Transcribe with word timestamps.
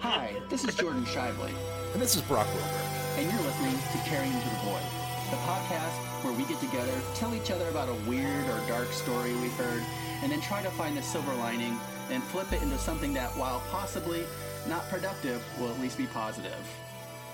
Hi, 0.00 0.36
this 0.48 0.64
is 0.64 0.74
Jordan 0.74 1.04
Shiveley, 1.04 1.52
And 1.92 2.00
this 2.02 2.16
is 2.16 2.22
Brock 2.22 2.46
Wilbur. 2.54 2.68
and 3.16 3.30
you're 3.32 3.42
listening 3.42 3.72
to 3.92 3.98
Caring 4.08 4.30
to 4.30 4.36
the 4.36 4.56
Void, 4.64 4.82
the 5.30 5.36
podcast 5.46 5.96
where 6.24 6.32
we 6.32 6.44
get 6.44 6.60
together, 6.60 6.92
tell 7.14 7.34
each 7.34 7.50
other 7.50 7.68
about 7.68 7.88
a 7.88 7.94
weird 8.08 8.44
or 8.48 8.60
dark 8.68 8.92
story 8.92 9.34
we've 9.36 9.52
heard, 9.54 9.82
and 10.22 10.30
then 10.32 10.40
try 10.40 10.62
to 10.62 10.70
find 10.70 10.96
the 10.96 11.02
silver 11.02 11.32
lining 11.34 11.78
and 12.10 12.22
flip 12.24 12.52
it 12.52 12.62
into 12.62 12.78
something 12.78 13.12
that, 13.14 13.30
while 13.36 13.62
possibly 13.70 14.24
not 14.68 14.88
productive, 14.88 15.42
will 15.58 15.68
at 15.68 15.80
least 15.80 15.96
be 15.98 16.06
positive. 16.06 16.54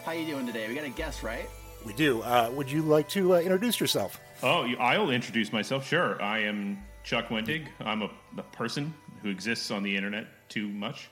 How 0.04 0.12
you 0.12 0.26
doing 0.26 0.46
today? 0.46 0.68
We 0.68 0.74
got 0.74 0.84
a 0.84 0.90
guest, 0.90 1.22
right? 1.22 1.48
We 1.84 1.92
do. 1.94 2.22
Uh, 2.22 2.50
would 2.54 2.70
you 2.70 2.82
like 2.82 3.08
to 3.10 3.34
uh, 3.34 3.38
introduce 3.40 3.80
yourself? 3.80 4.20
Oh, 4.42 4.66
I'll 4.78 5.10
introduce 5.10 5.52
myself. 5.52 5.86
Sure. 5.86 6.20
I 6.22 6.40
am 6.40 6.78
Chuck 7.04 7.28
Wendig. 7.28 7.66
I'm 7.80 8.02
a, 8.02 8.10
a 8.38 8.42
person 8.42 8.92
who 9.22 9.28
exists 9.30 9.70
on 9.70 9.82
the 9.82 9.94
internet 9.96 10.26
too 10.48 10.68
much. 10.68 11.08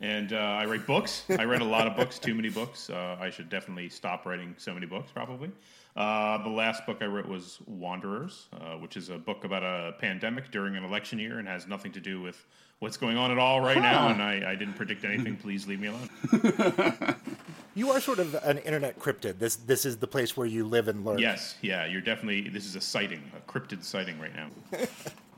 And 0.00 0.32
uh, 0.32 0.36
I 0.36 0.64
write 0.66 0.86
books. 0.86 1.24
I 1.30 1.44
read 1.44 1.62
a 1.62 1.64
lot 1.64 1.86
of 1.86 1.96
books, 1.96 2.18
too 2.18 2.34
many 2.34 2.48
books. 2.50 2.90
Uh, 2.90 3.16
I 3.20 3.30
should 3.30 3.48
definitely 3.48 3.88
stop 3.88 4.26
writing 4.26 4.54
so 4.58 4.74
many 4.74 4.86
books, 4.86 5.10
probably. 5.12 5.50
Uh, 5.96 6.42
the 6.42 6.48
last 6.48 6.84
book 6.86 6.98
I 7.00 7.06
wrote 7.06 7.26
was 7.28 7.58
Wanderers, 7.66 8.48
uh, 8.52 8.74
which 8.78 8.96
is 8.96 9.08
a 9.08 9.16
book 9.18 9.44
about 9.44 9.62
a 9.62 9.94
pandemic 10.00 10.50
during 10.50 10.76
an 10.76 10.84
election 10.84 11.18
year 11.18 11.38
and 11.38 11.46
has 11.46 11.68
nothing 11.68 11.92
to 11.92 12.00
do 12.00 12.20
with 12.20 12.44
what's 12.80 12.96
going 12.96 13.16
on 13.16 13.30
at 13.30 13.38
all 13.38 13.60
right 13.60 13.80
now. 13.80 14.08
And 14.08 14.20
I, 14.20 14.52
I 14.52 14.54
didn't 14.56 14.74
predict 14.74 15.04
anything. 15.04 15.36
Please 15.36 15.66
leave 15.68 15.80
me 15.80 15.88
alone. 15.88 17.14
You 17.76 17.90
are 17.90 18.00
sort 18.00 18.20
of 18.20 18.34
an 18.44 18.58
internet 18.58 19.00
cryptid. 19.00 19.40
This 19.40 19.56
this 19.56 19.84
is 19.84 19.96
the 19.96 20.06
place 20.06 20.36
where 20.36 20.46
you 20.46 20.64
live 20.64 20.86
and 20.86 21.04
learn. 21.04 21.18
Yes, 21.18 21.56
yeah, 21.60 21.84
you're 21.86 22.00
definitely. 22.00 22.48
This 22.48 22.66
is 22.66 22.76
a 22.76 22.80
sighting, 22.80 23.20
a 23.36 23.50
cryptid 23.50 23.82
sighting 23.82 24.18
right 24.20 24.34
now. 24.34 24.48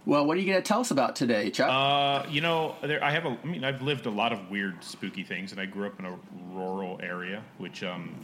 Well, 0.07 0.25
what 0.25 0.37
are 0.37 0.41
you 0.41 0.47
going 0.47 0.63
to 0.63 0.67
tell 0.67 0.79
us 0.79 0.93
about 0.93 1.17
today, 1.17 1.51
Chuck? 1.51 1.69
Uh, 1.69 2.29
you 2.31 2.41
know, 2.41 2.77
there, 2.81 3.03
I 3.03 3.11
have 3.11 3.27
a. 3.27 3.37
I 3.43 3.45
mean, 3.45 3.65
I've 3.65 3.83
lived 3.83 4.07
a 4.07 4.11
lot 4.11 4.33
of 4.33 4.49
weird, 4.49 4.83
spooky 4.85 5.25
things, 5.25 5.51
and 5.51 5.61
I 5.61 5.67
grew 5.67 5.85
up 5.85 5.99
in 5.99 6.05
a 6.05 6.17
rural 6.53 7.01
area, 7.03 7.43
which 7.59 7.83
um, 7.83 8.15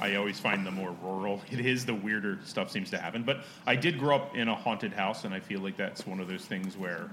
I 0.00 0.14
always 0.14 0.38
find 0.38 0.64
the 0.64 0.70
more 0.70 0.94
rural 1.02 1.42
it 1.50 1.66
is, 1.66 1.84
the 1.84 1.94
weirder 1.94 2.38
stuff 2.44 2.70
seems 2.70 2.90
to 2.90 2.98
happen. 2.98 3.24
But 3.24 3.40
I 3.66 3.74
did 3.74 3.98
grow 3.98 4.16
up 4.16 4.36
in 4.36 4.46
a 4.46 4.54
haunted 4.54 4.92
house, 4.92 5.24
and 5.24 5.34
I 5.34 5.40
feel 5.40 5.58
like 5.58 5.76
that's 5.76 6.06
one 6.06 6.20
of 6.20 6.28
those 6.28 6.44
things 6.44 6.76
where 6.76 7.10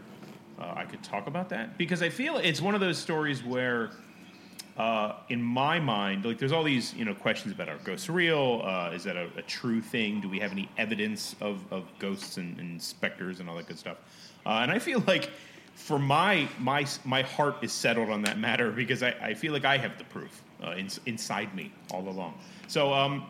uh, 0.60 0.74
I 0.76 0.86
could 0.86 1.02
talk 1.02 1.26
about 1.26 1.50
that 1.50 1.76
because 1.80 2.04
I 2.04 2.10
feel 2.10 2.38
it's 2.38 2.62
one 2.62 2.76
of 2.76 2.82
those 2.82 3.00
stories 3.00 3.44
where. 3.44 3.90
Uh, 4.78 5.14
in 5.28 5.44
my 5.44 5.78
mind, 5.78 6.24
like 6.24 6.38
there's 6.38 6.54
all 6.54 6.64
these 6.64 6.94
you 6.94 7.04
know 7.04 7.14
questions 7.14 7.54
about 7.54 7.68
are 7.68 7.78
ghosts 7.84 8.08
real? 8.08 8.62
Uh, 8.64 8.92
is 8.94 9.04
that 9.04 9.18
a, 9.18 9.28
a 9.36 9.42
true 9.42 9.82
thing? 9.82 10.22
Do 10.22 10.30
we 10.30 10.40
have 10.40 10.54
any 10.54 10.70
evidence 10.78 11.36
of, 11.42 11.62
of 11.70 11.84
ghosts 12.00 12.38
and, 12.38 12.58
and 12.60 12.82
specters 12.82 13.42
and 13.42 13.50
all 13.50 13.58
that 13.58 13.68
good 13.68 13.78
stuff? 13.78 13.98
Uh, 14.46 14.60
and 14.64 14.72
I 14.72 14.80
feel 14.80 15.04
like 15.08 15.30
for 15.74 15.98
my 15.98 16.48
my 16.60 16.86
my 17.06 17.22
heart 17.22 17.58
is 17.62 17.72
settled 17.72 18.10
on 18.10 18.22
that 18.24 18.38
matter 18.38 18.72
because 18.72 19.02
I, 19.02 19.16
I 19.22 19.34
feel 19.34 19.54
like 19.54 19.66
I 19.66 19.78
have 19.78 19.98
the 19.98 20.04
proof 20.06 20.44
uh, 20.64 20.72
in, 20.72 20.90
inside 21.06 21.54
me 21.56 21.72
all 21.92 22.08
along. 22.08 22.38
So 22.68 22.94
um, 22.94 23.26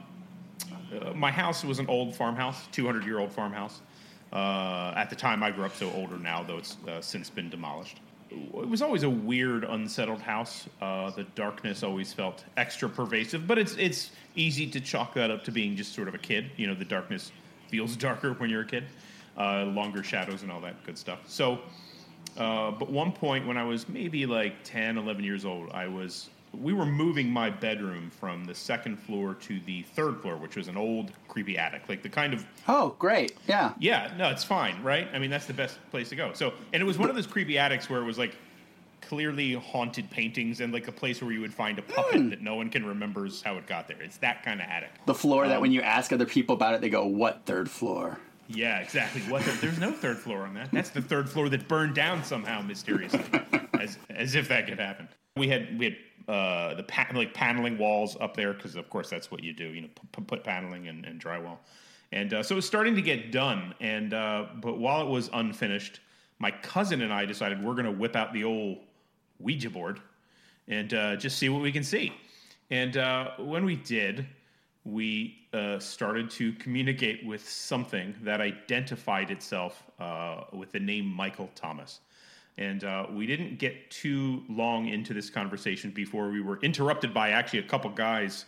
uh, 0.92 1.14
my 1.14 1.32
house 1.32 1.64
was 1.64 1.80
an 1.80 1.88
old 1.88 2.16
farmhouse, 2.16 2.68
200 2.72 3.06
year 3.06 3.20
old 3.20 3.32
farmhouse. 3.32 3.82
Uh, 4.32 4.94
at 4.96 5.10
the 5.10 5.16
time 5.16 5.42
I 5.42 5.50
grew 5.50 5.66
up, 5.66 5.76
so 5.76 5.92
older 5.92 6.18
now, 6.18 6.44
though 6.44 6.58
it's 6.58 6.78
uh, 6.88 7.02
since 7.02 7.30
been 7.30 7.50
demolished. 7.50 8.00
It 8.30 8.70
was 8.70 8.84
always 8.84 9.02
a 9.02 9.10
weird, 9.10 9.64
unsettled 9.64 10.22
house. 10.22 10.68
Uh, 10.80 11.10
the 11.10 11.24
darkness 11.34 11.82
always 11.82 12.14
felt 12.14 12.44
extra 12.56 12.88
pervasive, 12.88 13.48
but 13.48 13.58
it's 13.58 13.76
it's 13.78 14.12
easy 14.36 14.68
to 14.68 14.80
chalk 14.80 15.16
that 15.16 15.32
up 15.32 15.44
to 15.46 15.52
being 15.52 15.76
just 15.76 15.94
sort 15.96 16.08
of 16.08 16.14
a 16.14 16.20
kid. 16.20 16.52
You 16.58 16.68
know, 16.68 16.76
the 16.76 16.86
darkness 16.86 17.32
feels 17.70 17.96
darker 17.96 18.34
when 18.34 18.52
you're 18.52 18.62
a 18.62 18.68
kid, 18.68 18.84
uh, 19.38 19.66
longer 19.66 20.04
shadows 20.04 20.44
and 20.44 20.52
all 20.52 20.62
that 20.62 20.84
good 20.86 20.98
stuff. 20.98 21.20
So, 21.28 21.60
uh, 22.38 22.72
but 22.72 22.90
one 22.90 23.12
point 23.12 23.48
when 23.48 23.58
I 23.58 23.64
was 23.64 23.88
maybe 23.90 24.26
like 24.26 24.64
10, 24.64 24.98
11 24.98 25.24
years 25.24 25.46
old, 25.46 25.72
I 25.72 25.88
was 25.88 26.30
we 26.54 26.74
were 26.74 26.86
moving 26.86 27.30
my 27.30 27.50
bedroom 27.50 28.10
from 28.10 28.44
the 28.46 28.56
second 28.56 28.98
floor 28.98 29.36
to 29.36 29.60
the 29.62 29.84
third 29.84 30.22
floor, 30.22 30.36
which 30.38 30.56
was 30.56 30.68
an 30.68 30.78
old 30.78 31.12
creepy 31.28 31.58
attic, 31.58 31.84
like 31.88 32.02
the 32.02 32.10
kind 32.10 32.34
of 32.34 32.46
oh, 32.68 32.96
great. 32.98 33.38
Yeah. 33.48 33.74
yeah, 33.80 34.12
no, 34.18 34.30
it's 34.30 34.44
fine, 34.44 34.82
right? 34.82 35.08
I 35.14 35.20
mean, 35.20 35.30
that's 35.30 35.46
the 35.46 35.54
best 35.54 35.78
place 35.92 36.10
to 36.10 36.16
go. 36.16 36.34
So, 36.34 36.54
and 36.74 36.82
it 36.82 36.86
was 36.86 36.98
one 36.98 37.10
of 37.10 37.16
those 37.16 37.28
creepy 37.28 37.58
attics 37.58 37.90
where 37.90 38.02
it 38.02 38.06
was 38.06 38.18
like 38.18 38.36
clearly 39.02 39.54
haunted 39.54 40.10
paintings 40.10 40.62
and 40.62 40.72
like 40.72 40.88
a 40.88 40.92
place 40.92 41.22
where 41.22 41.32
you 41.32 41.42
would 41.42 41.54
find 41.54 41.80
a 41.80 41.82
puppet 41.82 42.30
that 42.30 42.42
no 42.42 42.56
one 42.56 42.70
can 42.70 42.86
remembers 42.86 43.42
how 43.42 43.56
it 43.58 43.66
got 43.66 43.88
there. 43.88 44.02
It's 44.02 44.18
that 44.18 44.44
kind 44.44 44.62
of 44.62 44.68
attic. 44.68 44.90
The 45.06 45.16
floor 45.16 45.48
that 45.48 45.56
Um, 45.56 45.62
when 45.62 45.72
you 45.72 45.82
ask 45.82 46.14
other 46.14 46.26
people 46.26 46.56
about 46.56 46.76
it, 46.76 46.82
they 46.82 46.90
go, 46.90 47.06
What 47.06 47.42
third 47.46 47.70
floor? 47.70 48.20
Yeah, 48.52 48.80
exactly. 48.80 49.22
What? 49.22 49.44
The, 49.46 49.52
there's 49.62 49.80
no 49.80 49.92
third 49.92 50.18
floor 50.18 50.42
on 50.42 50.56
that. 50.56 50.72
That's 50.72 50.90
the 50.90 51.04
third 51.04 51.30
floor 51.30 51.50
that 51.50 51.68
burned 51.68 51.94
down 51.94 52.24
somehow 52.24 52.62
mysteriously, 52.62 53.24
as 53.80 54.00
as 54.10 54.34
if 54.34 54.48
that 54.48 54.68
could 54.68 54.80
happen. 54.80 55.08
We 55.38 55.48
had 55.48 55.78
we 55.78 55.86
had 55.86 55.98
uh, 56.28 56.74
the 56.74 56.84
pa- 56.84 57.12
like 57.14 57.34
paneling 57.36 57.78
walls 57.78 58.18
up 58.20 58.36
there 58.36 58.54
because 58.54 58.76
of 58.76 58.90
course 58.90 59.08
that's 59.08 59.30
what 59.30 59.44
you 59.44 59.54
do. 59.54 59.68
You 59.68 59.82
know, 59.82 59.90
p- 60.12 60.24
put 60.24 60.44
paneling 60.44 60.88
and, 60.88 61.06
and 61.06 61.22
drywall, 61.24 61.58
and 62.12 62.34
uh, 62.34 62.42
so 62.42 62.56
it 62.56 62.58
was 62.58 62.66
starting 62.66 62.96
to 62.96 63.04
get 63.04 63.32
done. 63.32 63.76
And 63.80 64.16
uh, 64.16 64.48
but 64.60 64.80
while 64.80 65.02
it 65.06 65.10
was 65.10 65.30
unfinished, 65.32 66.00
my 66.40 66.50
cousin 66.50 67.04
and 67.04 67.14
I 67.14 67.26
decided 67.26 67.64
we're 67.64 67.76
going 67.76 67.86
to 67.86 67.92
whip 67.92 68.16
out 68.16 68.34
the 68.34 68.46
old 68.46 68.80
Ouija 69.40 69.70
board 69.70 70.00
and 70.68 70.94
uh, 70.94 71.16
just 71.18 71.38
see 71.38 71.50
what 71.50 71.62
we 71.62 71.72
can 71.72 71.84
see. 71.84 72.14
And 72.72 72.98
uh, 72.98 73.32
when 73.38 73.64
we 73.64 73.76
did, 73.76 74.26
we 74.92 75.38
uh, 75.54 75.80
started 75.80 76.30
to 76.32 76.54
communicate 76.54 77.26
with 77.26 77.48
something 77.48 78.16
that 78.24 78.42
identified 78.42 79.32
itself 79.32 79.84
uh, 80.00 80.44
with 80.52 80.72
the 80.72 80.80
name 80.80 81.06
Michael 81.06 81.50
Thomas. 81.56 82.00
And 82.58 82.84
uh, 82.84 83.08
we 83.12 83.26
didn't 83.26 83.58
get 83.58 83.90
too 83.90 84.44
long 84.50 84.90
into 84.90 85.14
this 85.14 85.30
conversation 85.30 85.92
before 85.92 86.30
we 86.30 86.42
were 86.42 86.60
interrupted 86.62 87.14
by 87.14 87.30
actually 87.30 87.60
a 87.60 87.68
couple 87.68 87.90
guys 87.90 88.46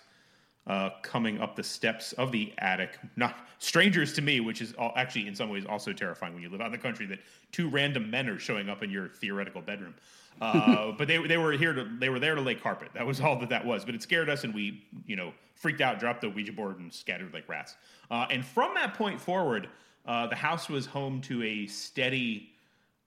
uh, 0.67 0.91
coming 1.01 1.39
up 1.39 1.55
the 1.55 1.63
steps 1.63 2.13
of 2.13 2.31
the 2.31 2.53
attic. 2.59 2.97
Not 3.15 3.35
strangers 3.59 4.13
to 4.13 4.21
me, 4.21 4.39
which 4.39 4.61
is 4.61 4.73
all, 4.73 4.93
actually 4.95 5.27
in 5.27 5.35
some 5.35 5.49
ways 5.49 5.65
also 5.67 5.93
terrifying 5.93 6.33
when 6.33 6.43
you 6.43 6.49
live 6.49 6.61
out 6.61 6.67
in 6.67 6.71
the 6.71 6.77
country 6.77 7.05
that 7.07 7.19
two 7.51 7.69
random 7.69 8.09
men 8.09 8.27
are 8.27 8.39
showing 8.39 8.69
up 8.69 8.83
in 8.83 8.89
your 8.89 9.07
theoretical 9.07 9.61
bedroom. 9.61 9.95
Uh, 10.39 10.91
but 10.97 11.07
they 11.07 11.17
they 11.25 11.37
were 11.37 11.53
here 11.53 11.73
to 11.73 11.87
they 11.99 12.09
were 12.09 12.19
there 12.19 12.35
to 12.35 12.41
lay 12.41 12.55
carpet. 12.55 12.89
That 12.93 13.05
was 13.05 13.19
all 13.19 13.39
that 13.39 13.49
that 13.49 13.65
was. 13.65 13.85
But 13.85 13.95
it 13.95 14.03
scared 14.03 14.29
us, 14.29 14.43
and 14.43 14.53
we 14.53 14.83
you 15.05 15.15
know 15.15 15.33
freaked 15.55 15.81
out, 15.81 15.99
dropped 15.99 16.21
the 16.21 16.29
Ouija 16.29 16.53
board, 16.53 16.79
and 16.79 16.93
scattered 16.93 17.33
like 17.33 17.47
rats. 17.49 17.75
Uh, 18.09 18.27
and 18.29 18.45
from 18.45 18.73
that 18.75 18.93
point 18.93 19.19
forward, 19.19 19.67
uh, 20.05 20.27
the 20.27 20.35
house 20.35 20.69
was 20.69 20.85
home 20.85 21.21
to 21.21 21.43
a 21.43 21.67
steady 21.67 22.51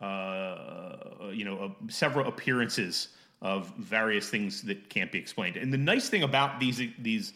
uh, 0.00 0.97
you 1.32 1.44
know, 1.44 1.59
uh, 1.59 1.69
several 1.88 2.26
appearances 2.28 3.09
of 3.44 3.69
various 3.77 4.31
things 4.31 4.62
that 4.62 4.88
can't 4.88 5.12
be 5.12 5.19
explained. 5.19 5.56
And 5.56 5.72
the 5.72 5.78
nice 5.78 6.09
thing 6.09 6.25
about 6.25 6.59
these 6.59 6.81
these 6.99 7.34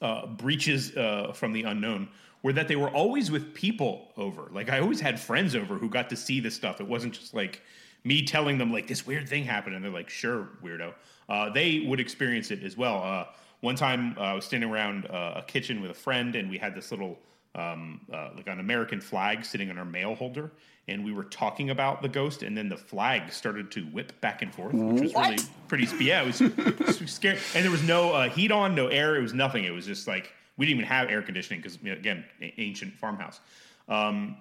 uh, 0.00 0.26
breaches 0.26 0.94
uh, 0.96 1.32
from 1.32 1.52
the 1.52 1.62
unknown 1.62 2.08
were 2.42 2.52
that 2.52 2.68
they 2.68 2.76
were 2.76 2.90
always 2.90 3.30
with 3.30 3.54
people 3.54 4.12
over. 4.18 4.48
Like 4.52 4.68
I 4.68 4.78
always 4.78 5.00
had 5.00 5.18
friends 5.18 5.56
over 5.56 5.76
who 5.78 5.88
got 5.88 6.10
to 6.10 6.16
see 6.16 6.38
this 6.38 6.54
stuff. 6.54 6.80
It 6.80 6.86
wasn't 6.86 7.14
just 7.14 7.34
like 7.34 7.62
me 8.04 8.22
telling 8.22 8.58
them 8.58 8.70
like 8.70 8.86
this 8.86 9.06
weird 9.06 9.26
thing 9.26 9.42
happened, 9.42 9.74
and 9.74 9.82
they're 9.82 9.90
like, 9.90 10.10
"Sure, 10.10 10.50
weirdo." 10.62 10.92
Uh, 11.30 11.50
they 11.50 11.84
would 11.88 11.98
experience 11.98 12.50
it 12.50 12.62
as 12.62 12.76
well. 12.76 13.02
Uh, 13.02 13.24
one 13.62 13.74
time, 13.74 14.14
uh, 14.18 14.20
I 14.20 14.34
was 14.34 14.44
standing 14.44 14.70
around 14.70 15.06
uh, 15.06 15.34
a 15.36 15.42
kitchen 15.42 15.80
with 15.80 15.90
a 15.90 15.94
friend, 15.94 16.36
and 16.36 16.50
we 16.50 16.58
had 16.58 16.74
this 16.74 16.90
little 16.90 17.18
um, 17.60 18.00
uh, 18.12 18.30
like 18.36 18.46
an 18.46 18.60
American 18.60 19.00
flag 19.00 19.44
sitting 19.44 19.70
on 19.70 19.78
our 19.78 19.84
mail 19.84 20.14
holder, 20.14 20.52
and 20.88 21.04
we 21.04 21.12
were 21.12 21.24
talking 21.24 21.70
about 21.70 22.02
the 22.02 22.08
ghost, 22.08 22.42
and 22.42 22.56
then 22.56 22.68
the 22.68 22.76
flag 22.76 23.32
started 23.32 23.70
to 23.72 23.82
whip 23.86 24.20
back 24.20 24.42
and 24.42 24.54
forth, 24.54 24.74
which 24.74 25.02
was 25.02 25.14
really 25.14 25.36
pretty. 25.68 25.86
sp- 25.88 26.02
Yeah, 26.02 26.22
it 26.22 26.26
was, 26.26 26.40
it 26.42 27.00
was 27.00 27.10
scary, 27.10 27.38
and 27.54 27.64
there 27.64 27.70
was 27.72 27.82
no 27.82 28.12
uh, 28.12 28.28
heat 28.28 28.52
on, 28.52 28.74
no 28.74 28.88
air. 28.88 29.16
It 29.16 29.22
was 29.22 29.32
nothing. 29.34 29.64
It 29.64 29.72
was 29.72 29.86
just 29.86 30.06
like 30.06 30.32
we 30.58 30.66
didn't 30.66 30.78
even 30.80 30.88
have 30.88 31.08
air 31.08 31.22
conditioning 31.22 31.60
because 31.60 31.78
you 31.82 31.92
know, 31.92 31.98
again, 31.98 32.24
a- 32.42 32.54
ancient 32.60 32.94
farmhouse. 32.94 33.40
Um, 33.88 34.36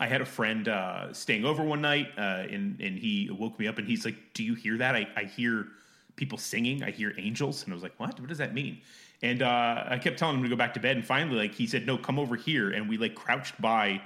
I 0.00 0.06
had 0.08 0.20
a 0.20 0.26
friend 0.26 0.68
uh, 0.68 1.12
staying 1.12 1.44
over 1.44 1.62
one 1.62 1.80
night, 1.80 2.08
uh, 2.18 2.20
and 2.50 2.78
and 2.80 2.98
he 2.98 3.30
woke 3.30 3.58
me 3.58 3.66
up, 3.68 3.78
and 3.78 3.86
he's 3.88 4.04
like, 4.04 4.16
"Do 4.34 4.42
you 4.44 4.54
hear 4.54 4.76
that? 4.78 4.94
I, 4.94 5.06
I 5.16 5.24
hear 5.24 5.68
people 6.16 6.38
singing. 6.38 6.82
I 6.82 6.90
hear 6.90 7.14
angels." 7.18 7.64
And 7.64 7.72
I 7.72 7.74
was 7.74 7.82
like, 7.82 7.98
"What? 7.98 8.18
What 8.20 8.28
does 8.28 8.38
that 8.38 8.54
mean?" 8.54 8.80
And 9.22 9.42
uh, 9.42 9.84
I 9.88 9.98
kept 9.98 10.18
telling 10.18 10.36
him 10.36 10.42
to 10.42 10.48
go 10.48 10.56
back 10.56 10.74
to 10.74 10.80
bed, 10.80 10.96
and 10.96 11.04
finally, 11.06 11.36
like 11.36 11.54
he 11.54 11.66
said, 11.66 11.86
"No, 11.86 11.96
come 11.96 12.18
over 12.18 12.36
here." 12.36 12.70
And 12.70 12.88
we 12.88 12.96
like 12.96 13.14
crouched 13.14 13.60
by 13.60 14.00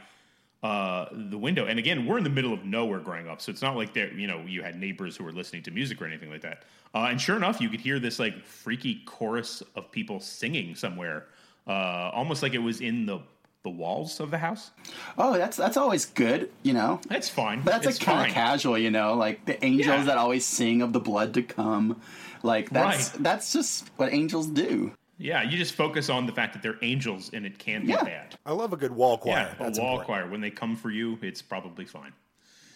uh, 0.62 1.06
the 1.12 1.38
window. 1.38 1.66
And 1.66 1.78
again, 1.78 2.06
we're 2.06 2.18
in 2.18 2.24
the 2.24 2.30
middle 2.30 2.52
of 2.52 2.64
nowhere 2.64 2.98
growing 2.98 3.28
up, 3.28 3.40
so 3.40 3.50
it's 3.50 3.62
not 3.62 3.76
like 3.76 3.94
there, 3.94 4.12
you 4.12 4.26
know, 4.26 4.42
you 4.46 4.62
had 4.62 4.78
neighbors 4.78 5.16
who 5.16 5.24
were 5.24 5.32
listening 5.32 5.62
to 5.62 5.70
music 5.70 6.02
or 6.02 6.06
anything 6.06 6.30
like 6.30 6.40
that. 6.40 6.64
Uh, 6.94 7.06
and 7.10 7.20
sure 7.20 7.36
enough, 7.36 7.60
you 7.60 7.68
could 7.68 7.80
hear 7.80 7.98
this 7.98 8.18
like 8.18 8.44
freaky 8.44 9.02
chorus 9.06 9.62
of 9.76 9.90
people 9.92 10.18
singing 10.18 10.74
somewhere, 10.74 11.26
uh, 11.68 12.10
almost 12.12 12.42
like 12.42 12.54
it 12.54 12.58
was 12.58 12.80
in 12.80 13.06
the 13.06 13.20
the 13.64 13.70
walls 13.70 14.20
of 14.20 14.30
the 14.30 14.38
house. 14.38 14.70
Oh, 15.16 15.36
that's 15.36 15.56
that's 15.56 15.76
always 15.76 16.06
good, 16.06 16.50
you 16.62 16.72
know. 16.72 17.00
That's 17.08 17.28
fine. 17.28 17.60
But 17.62 17.72
that's 17.82 17.86
it's 17.86 17.98
like 18.00 18.06
kind 18.16 18.28
of 18.30 18.34
casual, 18.34 18.78
you 18.78 18.90
know, 18.90 19.14
like 19.14 19.44
the 19.46 19.62
angels 19.64 19.86
Yeah. 19.98 20.04
that 20.04 20.16
always 20.18 20.44
sing 20.46 20.80
of 20.82 20.92
the 20.92 21.00
blood 21.00 21.34
to 21.34 21.42
come. 21.42 22.00
Like 22.42 22.70
that's 22.70 23.12
Right. 23.14 23.22
that's 23.22 23.52
just 23.52 23.88
what 23.96 24.12
angels 24.12 24.46
do. 24.46 24.92
Yeah, 25.18 25.42
you 25.42 25.58
just 25.58 25.74
focus 25.74 26.08
on 26.08 26.26
the 26.26 26.32
fact 26.32 26.52
that 26.52 26.62
they're 26.62 26.78
angels 26.82 27.30
and 27.32 27.44
it 27.44 27.58
can 27.58 27.82
be 27.82 27.88
Yeah. 27.88 28.04
bad. 28.04 28.36
I 28.46 28.52
love 28.52 28.72
a 28.72 28.76
good 28.76 28.92
wall 28.92 29.18
choir. 29.18 29.54
Yeah, 29.58 29.66
a 29.66 29.70
wall 29.70 29.70
important. 29.70 30.04
choir. 30.04 30.28
When 30.28 30.40
they 30.40 30.50
come 30.50 30.76
for 30.76 30.90
you, 30.90 31.18
it's 31.22 31.42
probably 31.42 31.84
fine. 31.84 32.12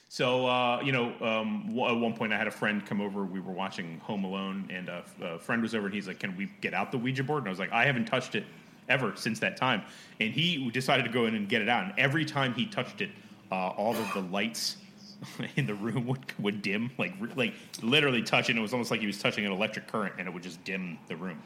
So 0.09 0.47
uh, 0.47 0.81
you 0.85 0.91
know, 0.91 1.15
um, 1.21 1.67
w- 1.69 1.87
at 1.87 1.99
one 1.99 2.13
point 2.15 2.33
I 2.33 2.37
had 2.39 2.49
a 2.49 2.53
friend 2.53 2.85
come 2.85 3.01
over. 3.01 3.25
We 3.25 3.39
were 3.41 3.53
watching 3.53 3.99
Home 4.01 4.25
Alone, 4.25 4.69
and 4.71 4.89
a, 4.89 5.05
a 5.23 5.39
friend 5.39 5.63
was 5.63 5.75
over, 5.77 5.87
and 5.87 5.95
he's 5.95 6.09
like, 6.09 6.19
"Can 6.19 6.37
we 6.37 6.51
get 6.61 6.75
out 6.75 6.91
the 6.91 6.99
Ouija 6.99 7.23
board?" 7.25 7.45
And 7.45 7.49
I 7.49 7.51
was 7.51 7.59
like, 7.61 7.73
"I 7.73 7.87
haven't 7.87 8.07
touched 8.07 8.35
it 8.35 8.45
ever 8.89 9.13
since 9.17 9.39
that 9.41 9.57
time." 9.57 9.83
And 10.21 10.33
he 10.33 10.71
decided 10.71 11.05
to 11.05 11.11
go 11.11 11.27
in 11.27 11.35
and 11.35 11.49
get 11.49 11.63
it 11.63 11.69
out. 11.69 11.85
And 11.85 11.93
every 11.99 12.25
time 12.25 12.55
he 12.55 12.67
touched 12.67 13.01
it, 13.01 13.11
uh, 13.51 13.69
all 13.69 13.95
of 13.95 14.13
the 14.15 14.21
lights 14.21 14.77
in 15.57 15.67
the 15.67 15.75
room 15.75 16.07
would, 16.07 16.21
would 16.39 16.63
dim, 16.63 16.91
like 16.99 17.15
like 17.37 17.55
literally 17.83 18.23
touching. 18.23 18.57
It 18.57 18.61
was 18.61 18.73
almost 18.73 18.91
like 18.91 19.01
he 19.01 19.07
was 19.07 19.19
touching 19.19 19.45
an 19.47 19.53
electric 19.53 19.87
current, 19.87 20.15
and 20.19 20.27
it 20.27 20.35
would 20.35 20.43
just 20.43 20.63
dim 20.65 20.99
the 21.09 21.17
room. 21.17 21.41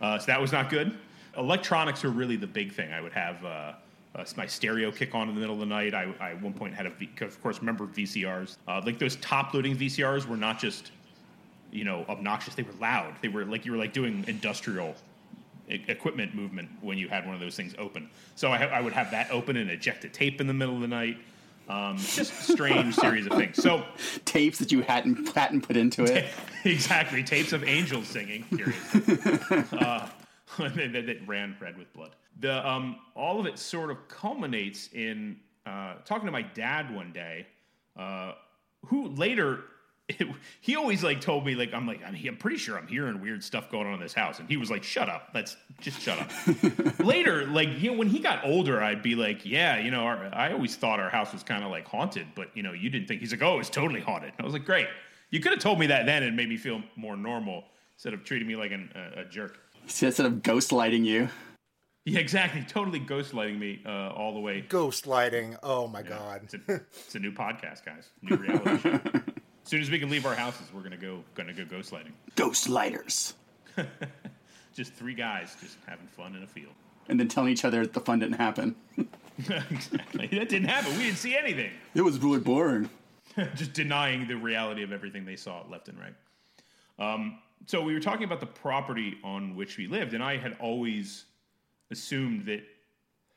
Uh, 0.00 0.18
so 0.18 0.26
that 0.26 0.40
was 0.40 0.52
not 0.52 0.68
good. 0.68 0.98
Electronics 1.36 2.04
are 2.04 2.10
really 2.10 2.36
the 2.36 2.46
big 2.46 2.72
thing. 2.72 2.92
I 2.92 3.00
would 3.00 3.12
have 3.12 3.44
uh, 3.44 3.72
uh, 4.14 4.24
my 4.36 4.46
stereo 4.46 4.90
kick 4.90 5.14
on 5.14 5.28
in 5.28 5.34
the 5.34 5.40
middle 5.40 5.54
of 5.54 5.60
the 5.60 5.66
night. 5.66 5.94
I, 5.94 6.12
I 6.20 6.30
at 6.30 6.42
one 6.42 6.52
point 6.52 6.74
had 6.74 6.86
a, 6.86 6.90
v- 6.90 7.10
of 7.20 7.40
course, 7.42 7.58
remember 7.60 7.86
VCRs. 7.86 8.56
Uh, 8.68 8.82
like 8.84 8.98
those 8.98 9.16
top 9.16 9.54
loading 9.54 9.76
VCRs 9.76 10.26
were 10.26 10.36
not 10.36 10.58
just, 10.58 10.92
you 11.70 11.84
know, 11.84 12.04
obnoxious. 12.08 12.54
They 12.54 12.62
were 12.62 12.74
loud. 12.80 13.14
They 13.22 13.28
were 13.28 13.44
like 13.44 13.64
you 13.64 13.72
were 13.72 13.78
like 13.78 13.92
doing 13.92 14.24
industrial 14.26 14.94
equipment 15.68 16.34
movement 16.34 16.68
when 16.80 16.98
you 16.98 17.08
had 17.08 17.24
one 17.24 17.34
of 17.34 17.40
those 17.40 17.56
things 17.56 17.74
open. 17.78 18.08
So 18.34 18.50
I, 18.50 18.58
ha- 18.58 18.74
I 18.74 18.80
would 18.80 18.92
have 18.92 19.10
that 19.12 19.30
open 19.30 19.56
and 19.56 19.70
eject 19.70 20.04
a 20.04 20.08
tape 20.08 20.40
in 20.40 20.46
the 20.46 20.54
middle 20.54 20.74
of 20.74 20.80
the 20.80 20.88
night. 20.88 21.18
Um, 21.68 21.96
just 21.96 22.34
strange 22.50 22.94
series 22.96 23.26
of 23.26 23.32
things. 23.32 23.62
So 23.62 23.84
Tapes 24.24 24.58
that 24.58 24.72
you 24.72 24.82
hadn't 24.82 25.34
hadn't 25.34 25.62
put 25.62 25.76
into 25.76 26.04
it. 26.04 26.26
exactly 26.64 27.22
tapes 27.22 27.52
of 27.52 27.64
angels 27.64 28.08
singing. 28.08 28.44
Period. 28.44 28.74
uh, 29.72 30.08
that, 30.58 31.06
that 31.06 31.18
ran 31.26 31.56
red 31.60 31.78
with 31.78 31.92
blood. 31.92 32.10
The 32.40 32.68
um, 32.68 32.96
all 33.14 33.38
of 33.38 33.46
it 33.46 33.58
sort 33.58 33.90
of 33.90 34.08
culminates 34.08 34.88
in 34.92 35.38
uh, 35.64 35.94
talking 36.04 36.26
to 36.26 36.32
my 36.32 36.42
dad 36.42 36.94
one 36.94 37.12
day, 37.12 37.46
uh, 37.96 38.32
who 38.86 39.08
later. 39.08 39.64
It, 40.18 40.28
he 40.60 40.76
always 40.76 41.02
like 41.02 41.20
told 41.20 41.46
me 41.46 41.54
like 41.54 41.72
I'm 41.72 41.86
like 41.86 42.00
I'm, 42.04 42.14
I'm 42.14 42.36
pretty 42.36 42.56
sure 42.56 42.76
I'm 42.76 42.86
hearing 42.86 43.20
weird 43.20 43.42
stuff 43.42 43.70
going 43.70 43.86
on 43.86 43.94
in 43.94 44.00
this 44.00 44.12
house 44.12 44.40
and 44.40 44.48
he 44.48 44.56
was 44.56 44.70
like 44.70 44.82
shut 44.82 45.08
up 45.08 45.32
that's 45.32 45.56
just 45.80 46.00
shut 46.00 46.18
up 46.18 46.98
later 46.98 47.46
like 47.46 47.68
you 47.80 47.90
know 47.90 47.98
when 47.98 48.08
he 48.08 48.18
got 48.18 48.44
older 48.44 48.82
I'd 48.82 49.02
be 49.02 49.14
like 49.14 49.46
yeah 49.46 49.78
you 49.78 49.90
know 49.90 50.00
our, 50.00 50.30
I 50.34 50.52
always 50.52 50.76
thought 50.76 51.00
our 51.00 51.10
house 51.10 51.32
was 51.32 51.42
kind 51.42 51.64
of 51.64 51.70
like 51.70 51.86
haunted 51.86 52.26
but 52.34 52.48
you 52.54 52.62
know 52.62 52.72
you 52.72 52.90
didn't 52.90 53.08
think 53.08 53.20
he's 53.20 53.32
like 53.32 53.42
oh 53.42 53.58
it's 53.58 53.70
totally 53.70 54.00
haunted 54.00 54.32
and 54.36 54.40
I 54.40 54.44
was 54.44 54.52
like 54.52 54.64
great 54.64 54.88
you 55.30 55.40
could 55.40 55.52
have 55.52 55.60
told 55.60 55.78
me 55.78 55.86
that 55.88 56.06
then 56.06 56.22
and 56.22 56.36
made 56.36 56.48
me 56.48 56.56
feel 56.56 56.82
more 56.96 57.16
normal 57.16 57.64
instead 57.94 58.14
of 58.14 58.24
treating 58.24 58.46
me 58.46 58.54
like 58.54 58.70
an, 58.70 58.90
a, 58.94 59.20
a 59.20 59.24
jerk. 59.24 59.58
Instead 59.82 60.26
of 60.26 60.42
ghost 60.42 60.70
lighting 60.70 61.04
you. 61.04 61.28
Yeah, 62.04 62.18
exactly. 62.18 62.64
Totally 62.68 62.98
gaslighting 62.98 63.58
me 63.58 63.80
uh, 63.86 64.10
all 64.10 64.34
the 64.34 64.40
way. 64.40 64.62
Ghost 64.62 65.06
lighting. 65.06 65.56
Oh 65.62 65.86
my 65.86 66.02
god. 66.02 66.42
It's 66.44 66.54
a, 66.54 66.60
it's 66.68 67.14
a 67.14 67.18
new 67.20 67.32
podcast, 67.32 67.84
guys. 67.84 68.10
New 68.22 68.36
reality 68.36 68.78
show. 68.78 69.00
As 69.64 69.70
soon 69.70 69.80
as 69.80 69.90
we 69.90 69.98
can 69.98 70.10
leave 70.10 70.26
our 70.26 70.34
houses, 70.34 70.66
we're 70.74 70.82
gonna 70.82 70.96
go 70.96 71.22
gonna 71.34 71.52
go 71.52 71.64
gaslighting. 71.64 72.12
Ghost 72.34 72.68
lighters. 72.68 73.34
Just 74.74 74.94
three 74.94 75.14
guys 75.14 75.54
just 75.60 75.76
having 75.86 76.06
fun 76.06 76.34
in 76.34 76.42
a 76.42 76.46
field. 76.46 76.72
And 77.08 77.20
then 77.20 77.28
telling 77.28 77.52
each 77.52 77.64
other 77.64 77.86
the 77.86 78.00
fun 78.00 78.20
didn't 78.20 78.38
happen. 78.38 78.74
exactly. 79.38 80.28
That 80.28 80.48
didn't 80.48 80.68
happen. 80.68 80.92
We 80.96 81.04
didn't 81.04 81.18
see 81.18 81.36
anything. 81.36 81.70
It 81.94 82.00
was 82.00 82.18
really 82.18 82.38
boring. 82.38 82.88
just 83.54 83.74
denying 83.74 84.26
the 84.26 84.36
reality 84.36 84.82
of 84.82 84.92
everything 84.92 85.24
they 85.24 85.36
saw 85.36 85.62
left 85.70 85.88
and 85.88 85.98
right. 85.98 86.14
Um, 86.98 87.38
so 87.66 87.82
we 87.82 87.92
were 87.92 88.00
talking 88.00 88.24
about 88.24 88.40
the 88.40 88.46
property 88.46 89.18
on 89.22 89.56
which 89.56 89.76
we 89.76 89.86
lived, 89.86 90.14
and 90.14 90.22
I 90.22 90.36
had 90.36 90.56
always 90.58 91.24
assumed 91.90 92.46
that 92.46 92.62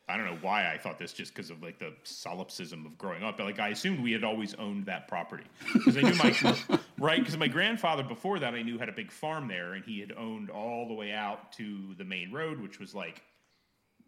I 0.07 0.17
don't 0.17 0.27
know 0.27 0.37
why 0.41 0.71
I 0.71 0.77
thought 0.77 0.99
this, 0.99 1.13
just 1.13 1.33
because 1.33 1.49
of 1.49 1.63
like 1.63 1.79
the 1.79 1.93
solipsism 2.03 2.85
of 2.85 2.97
growing 2.97 3.23
up. 3.23 3.37
But 3.37 3.45
like 3.45 3.59
I 3.59 3.69
assumed 3.69 4.03
we 4.03 4.11
had 4.11 4.23
always 4.23 4.53
owned 4.55 4.85
that 4.85 5.07
property 5.07 5.45
because 5.73 5.97
I 5.97 6.01
knew 6.01 6.15
my 6.15 6.79
right 6.99 7.19
because 7.19 7.37
my 7.37 7.47
grandfather 7.47 8.03
before 8.03 8.37
that 8.39 8.53
I 8.53 8.61
knew 8.61 8.77
had 8.77 8.89
a 8.89 8.93
big 8.93 9.11
farm 9.11 9.47
there, 9.47 9.73
and 9.73 9.83
he 9.83 9.99
had 9.99 10.13
owned 10.15 10.51
all 10.51 10.87
the 10.87 10.93
way 10.93 11.11
out 11.11 11.51
to 11.53 11.95
the 11.97 12.03
main 12.03 12.31
road, 12.31 12.61
which 12.61 12.79
was 12.79 12.93
like 12.93 13.23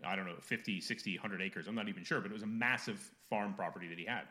I 0.05 0.15
don't 0.15 0.25
know 0.25 0.35
50, 0.39 0.79
60, 0.81 1.17
100 1.17 1.41
acres. 1.41 1.67
I'm 1.67 1.75
not 1.75 1.89
even 1.89 2.03
sure, 2.03 2.21
but 2.21 2.29
it 2.29 2.33
was 2.33 2.43
a 2.43 2.47
massive 2.47 3.11
farm 3.29 3.53
property 3.53 3.87
that 3.87 3.97
he 3.97 4.05
had. 4.05 4.23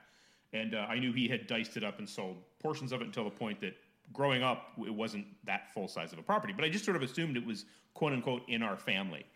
And 0.52 0.74
uh, 0.74 0.86
I 0.88 0.98
knew 0.98 1.12
he 1.12 1.26
had 1.26 1.46
diced 1.48 1.76
it 1.76 1.82
up 1.82 1.98
and 1.98 2.08
sold 2.08 2.36
portions 2.60 2.92
of 2.92 3.00
it 3.00 3.06
until 3.06 3.24
the 3.24 3.30
point 3.30 3.60
that 3.60 3.74
growing 4.12 4.42
up, 4.42 4.72
it 4.78 4.94
wasn't 4.94 5.26
that 5.44 5.72
full 5.74 5.88
size 5.88 6.12
of 6.12 6.18
a 6.18 6.22
property. 6.22 6.52
But 6.52 6.64
I 6.64 6.68
just 6.68 6.84
sort 6.84 6.96
of 6.96 7.02
assumed 7.02 7.36
it 7.36 7.44
was 7.44 7.64
quote 7.94 8.12
unquote 8.12 8.42
in 8.48 8.62
our 8.62 8.76
family. 8.76 9.26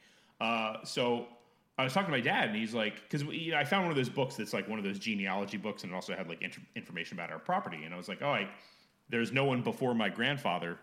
Uh, 0.40 0.76
so 0.84 1.26
I 1.80 1.84
was 1.84 1.92
talking 1.92 2.06
to 2.06 2.16
my 2.16 2.20
dad, 2.20 2.48
and 2.48 2.56
he's 2.56 2.74
like, 2.74 3.02
because 3.02 3.22
you 3.22 3.52
know, 3.52 3.58
I 3.58 3.64
found 3.64 3.84
one 3.84 3.90
of 3.90 3.96
those 3.96 4.08
books 4.08 4.36
that's 4.36 4.52
like 4.52 4.68
one 4.68 4.78
of 4.78 4.84
those 4.84 4.98
genealogy 4.98 5.56
books, 5.56 5.82
and 5.82 5.92
it 5.92 5.94
also 5.94 6.14
had 6.14 6.28
like 6.28 6.42
int- 6.42 6.58
information 6.76 7.16
about 7.16 7.30
our 7.30 7.38
property. 7.38 7.84
And 7.84 7.94
I 7.94 7.96
was 7.96 8.08
like, 8.08 8.22
oh, 8.22 8.30
I, 8.30 8.48
there's 9.08 9.32
no 9.32 9.44
one 9.44 9.62
before 9.62 9.94
my 9.94 10.08
grandfather 10.08 10.78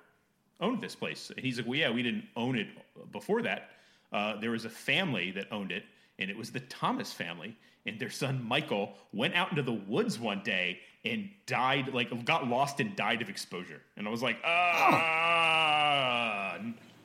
owned 0.60 0.82
this 0.82 0.96
place. 0.96 1.30
And 1.36 1.40
he's 1.46 1.58
like, 1.58 1.68
well, 1.68 1.78
yeah, 1.78 1.92
we 1.92 2.04
didn't 2.04 2.26
own 2.36 2.58
it 2.58 2.68
before 3.12 3.42
that. 3.44 3.70
Uh, 4.12 4.40
there 4.40 4.52
was 4.52 4.66
a 4.66 4.70
family 4.70 5.32
that 5.32 5.48
owned 5.52 5.72
it, 5.72 5.84
and 6.20 6.30
it 6.30 6.38
was 6.38 6.52
the 6.52 6.62
Thomas 6.62 7.14
family. 7.14 7.56
And 7.86 8.00
their 8.00 8.10
son 8.10 8.44
Michael 8.44 8.96
went 9.14 9.34
out 9.36 9.50
into 9.52 9.64
the 9.64 9.72
woods 9.72 10.20
one 10.20 10.42
day 10.44 10.80
and 11.06 11.30
died, 11.46 11.94
like 11.94 12.26
got 12.26 12.48
lost 12.48 12.82
and 12.82 12.96
died 12.96 13.22
of 13.22 13.30
exposure. 13.30 13.82
And 13.96 14.08
I 14.08 14.12
was 14.12 14.22
like, 14.22 14.38
ah, 14.44 15.38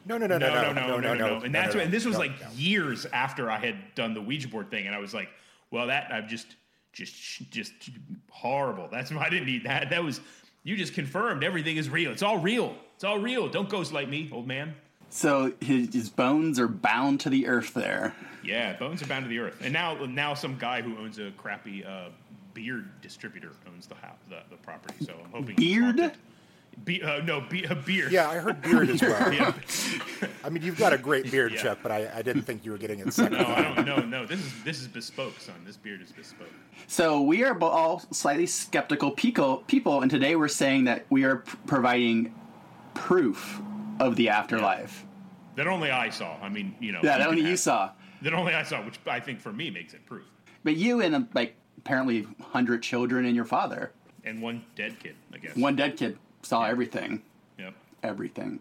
No, 0.04 0.18
no, 0.18 0.26
no, 0.26 0.38
no, 0.38 0.48
no, 0.48 0.72
no, 0.72 0.72
no, 0.72 1.00
no, 1.00 1.14
no, 1.14 1.34
And 1.42 1.52
no, 1.52 1.60
that's 1.60 1.74
no, 1.74 1.80
and 1.80 1.92
this 1.92 2.04
was 2.04 2.18
like 2.18 2.32
years 2.54 3.06
after 3.06 3.50
I 3.50 3.58
had 3.58 3.94
done 3.94 4.14
the 4.14 4.20
Ouija 4.20 4.48
board 4.48 4.70
thing, 4.70 4.86
and 4.86 4.94
I 4.94 4.98
was 4.98 5.14
like, 5.14 5.28
well, 5.70 5.86
that 5.86 6.12
I've 6.12 6.28
just, 6.28 6.56
just, 6.92 7.50
just 7.50 7.72
horrible. 8.30 8.88
That's 8.90 9.12
why 9.12 9.24
I 9.24 9.30
didn't 9.30 9.46
need 9.46 9.64
that. 9.64 9.90
That 9.90 10.02
was 10.02 10.20
you 10.64 10.76
just 10.76 10.94
confirmed 10.94 11.42
everything 11.44 11.76
is 11.76 11.90
real. 11.90 12.12
It's 12.12 12.22
all 12.22 12.38
real. 12.38 12.76
It's 12.94 13.04
all 13.04 13.18
real. 13.18 13.48
Don't 13.48 13.68
ghost 13.68 13.92
like 13.92 14.08
me, 14.08 14.30
old 14.32 14.46
man. 14.46 14.74
So 15.10 15.52
his, 15.60 15.92
his 15.92 16.08
bones 16.08 16.58
are 16.58 16.68
bound 16.68 17.20
to 17.20 17.30
the 17.30 17.46
earth 17.46 17.74
there. 17.74 18.14
Yeah, 18.44 18.76
bones 18.76 19.02
are 19.02 19.06
bound 19.06 19.24
to 19.24 19.28
the 19.28 19.40
earth. 19.40 19.60
And 19.60 19.72
now, 19.72 19.94
now 20.06 20.34
some 20.34 20.56
guy 20.56 20.82
who 20.82 20.96
owns 20.98 21.18
a 21.18 21.30
crappy 21.32 21.84
uh, 21.84 22.08
beard 22.54 22.88
distributor 23.02 23.50
owns 23.68 23.86
the 23.86 23.94
house, 23.96 24.18
the, 24.28 24.38
the 24.50 24.56
property. 24.56 25.04
So 25.04 25.14
I'm 25.24 25.30
hoping 25.30 25.56
he's 25.56 25.78
Beard? 25.78 26.12
Haunted. 26.74 26.84
Be, 26.84 27.02
uh, 27.02 27.22
no, 27.24 27.40
be, 27.40 27.64
a 27.64 27.74
beard. 27.74 28.12
Yeah, 28.12 28.28
I 28.28 28.36
heard 28.38 28.60
beard 28.62 28.90
as 28.90 29.00
well. 29.02 29.32
Yeah. 29.32 29.52
I 30.44 30.50
mean, 30.50 30.62
you've 30.62 30.78
got 30.78 30.92
a 30.92 30.98
great 30.98 31.30
beard, 31.30 31.52
Yeah. 31.52 31.62
Chuck, 31.62 31.78
but 31.82 31.90
I, 31.92 32.08
I 32.14 32.22
didn't 32.22 32.42
think 32.42 32.64
you 32.64 32.70
were 32.72 32.78
getting 32.78 33.00
it 33.00 33.12
second. 33.12 33.38
No, 33.38 33.44
I 33.46 33.62
don't. 33.74 33.86
No, 33.86 33.96
no. 34.00 34.26
This 34.26 34.38
is 34.40 34.52
this 34.64 34.80
is 34.80 34.88
bespoke, 34.88 35.38
son. 35.40 35.54
This 35.64 35.76
beard 35.76 36.00
is 36.00 36.12
bespoke. 36.12 36.48
So 36.86 37.22
we 37.22 37.44
are 37.44 37.58
all 37.62 38.00
slightly 38.12 38.46
skeptical 38.46 39.10
people, 39.12 39.58
people, 39.66 40.00
and 40.02 40.10
today 40.10 40.36
we're 40.36 40.48
saying 40.48 40.84
that 40.84 41.06
we 41.10 41.24
are 41.24 41.38
p- 41.38 41.56
providing 41.66 42.34
proof 42.94 43.60
of 44.00 44.16
the 44.16 44.28
afterlife. 44.28 45.04
That 45.56 45.66
only 45.66 45.90
I 45.90 46.10
saw. 46.10 46.36
I 46.42 46.48
mean, 46.48 46.74
you 46.80 46.92
know. 46.92 47.00
Yeah, 47.02 47.18
that 47.18 47.24
can 47.24 47.28
only 47.28 47.42
you 47.42 47.48
have- 47.50 47.60
saw. 47.60 47.90
That 48.22 48.32
only 48.34 48.54
I 48.54 48.62
saw, 48.62 48.80
which 48.84 49.00
I 49.06 49.18
think 49.18 49.40
for 49.40 49.52
me 49.52 49.68
makes 49.70 49.94
it 49.94 50.06
proof. 50.06 50.24
But 50.62 50.76
you 50.76 51.00
and 51.00 51.14
uh, 51.14 51.20
like 51.34 51.56
apparently 51.78 52.26
hundred 52.40 52.82
children 52.82 53.24
and 53.24 53.34
your 53.34 53.44
father, 53.44 53.90
And 54.24 54.40
one 54.40 54.64
dead 54.76 54.98
kid, 55.00 55.16
I 55.34 55.38
guess. 55.38 55.56
one 55.56 55.74
dead 55.74 55.96
kid 55.96 56.16
saw 56.42 56.64
everything, 56.64 57.22
Yep. 57.58 57.74
everything. 58.02 58.60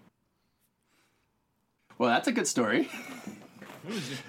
Well, 1.98 2.10
that's 2.10 2.28
a 2.28 2.32
good 2.32 2.48
story. 2.48 2.90